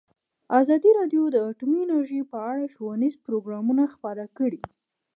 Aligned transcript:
ازادي 0.59 0.89
راډیو 0.99 1.23
د 1.31 1.35
اټومي 1.49 1.79
انرژي 1.83 2.21
په 2.31 2.37
اړه 2.51 2.63
ښوونیز 2.73 3.13
پروګرامونه 3.25 3.83
خپاره 3.93 4.23
کړي. 4.37 4.61